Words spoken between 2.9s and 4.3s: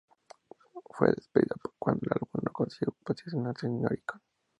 posicionarse en Oricon.